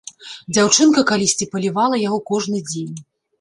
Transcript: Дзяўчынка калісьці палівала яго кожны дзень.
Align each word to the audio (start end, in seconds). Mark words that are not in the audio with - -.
Дзяўчынка 0.55 1.03
калісьці 1.11 1.49
палівала 1.53 2.01
яго 2.07 2.19
кожны 2.31 2.65
дзень. 2.73 2.97